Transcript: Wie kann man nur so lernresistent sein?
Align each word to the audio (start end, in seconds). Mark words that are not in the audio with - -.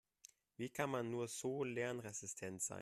Wie 0.57 0.71
kann 0.71 0.89
man 0.89 1.11
nur 1.11 1.27
so 1.27 1.63
lernresistent 1.63 2.63
sein? 2.63 2.79